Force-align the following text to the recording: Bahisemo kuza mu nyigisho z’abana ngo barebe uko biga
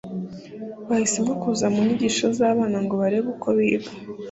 Bahisemo 0.87 1.33
kuza 1.41 1.65
mu 1.73 1.79
nyigisho 1.85 2.25
z’abana 2.37 2.77
ngo 2.85 2.93
barebe 3.01 3.27
uko 3.35 3.47
biga 3.57 3.91